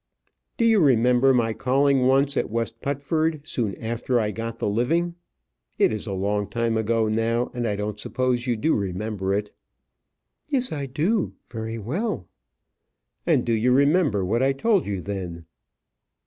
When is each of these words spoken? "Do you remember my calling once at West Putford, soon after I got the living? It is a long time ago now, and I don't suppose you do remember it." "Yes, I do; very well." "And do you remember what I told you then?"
"Do 0.57 0.65
you 0.65 0.79
remember 0.79 1.31
my 1.31 1.53
calling 1.53 2.07
once 2.07 2.35
at 2.35 2.49
West 2.49 2.81
Putford, 2.81 3.41
soon 3.43 3.75
after 3.75 4.19
I 4.19 4.31
got 4.31 4.57
the 4.57 4.67
living? 4.67 5.13
It 5.77 5.91
is 5.93 6.07
a 6.07 6.13
long 6.13 6.47
time 6.49 6.75
ago 6.75 7.07
now, 7.07 7.51
and 7.53 7.67
I 7.67 7.75
don't 7.75 7.99
suppose 7.99 8.47
you 8.47 8.55
do 8.57 8.73
remember 8.73 9.31
it." 9.35 9.51
"Yes, 10.47 10.71
I 10.71 10.87
do; 10.87 11.33
very 11.51 11.77
well." 11.77 12.27
"And 13.27 13.45
do 13.45 13.53
you 13.53 13.71
remember 13.73 14.25
what 14.25 14.41
I 14.41 14.53
told 14.53 14.87
you 14.87 15.01
then?" 15.01 15.45